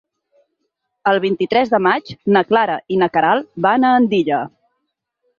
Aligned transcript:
El 1.09 1.19
vint-i-tres 1.25 1.73
de 1.73 1.79
maig 1.87 2.09
na 2.37 2.41
Clara 2.51 2.77
i 2.95 2.97
na 3.01 3.09
Queralt 3.17 3.49
van 3.67 3.85
a 3.85 3.93
Andilla. 3.99 4.41